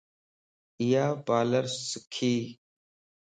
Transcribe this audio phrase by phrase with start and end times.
[0.81, 2.35] ايا پالر سکي